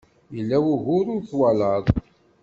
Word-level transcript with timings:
Yella 0.35 0.57
wugur 0.63 1.05
ur 1.15 1.21
twalaḍ. 1.29 1.85